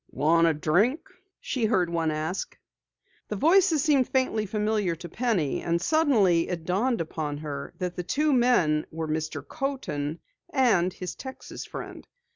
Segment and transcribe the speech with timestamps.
[0.09, 1.01] "Want a drink?"
[1.39, 2.57] she heard one ask.
[3.27, 8.01] The voices seemed faintly familiar to Penny and suddenly it dawned upon her that the
[8.03, 9.47] two men were Mr.
[9.47, 10.17] Coaten
[10.49, 12.07] and his Texas friend.